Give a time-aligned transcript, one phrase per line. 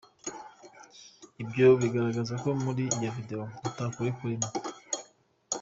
[1.43, 4.49] Ivyo bigaragaza ko muri iyo video ata kuri kurimwo.